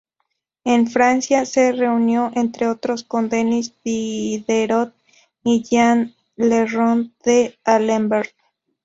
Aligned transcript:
En 0.63 0.87
Francia 0.87 1.45
se 1.45 1.73
reunió 1.73 2.31
entre 2.33 2.65
otros 2.65 3.03
con 3.03 3.29
Denis 3.29 3.71
Diderot 3.83 4.95
y 5.43 5.61
Jean 5.61 6.15
le 6.37 6.65
Rond 6.65 7.11
d'Alembert. 7.23 8.31